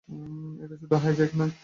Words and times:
এটা 0.63 0.75
শুধু 0.81 0.95
হাইজ্যাক 1.03 1.31
নয়। 1.39 1.53